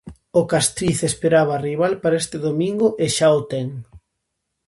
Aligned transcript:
O 0.39 0.41
Castriz 0.53 0.97
esperaba 1.09 1.63
rival 1.67 1.93
para 2.03 2.19
este 2.23 2.37
domingo, 2.47 2.87
e 3.05 3.05
xa 3.15 3.29
o 3.39 3.41
ten. 3.51 3.67